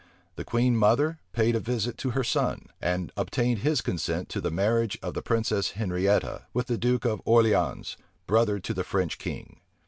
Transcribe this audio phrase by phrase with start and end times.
[0.35, 4.49] The queen mother paid a visit to her son; and obtained his consent to the
[4.49, 9.59] marriage of the princess Henrietta with the duke of Orleans, brother to the French king.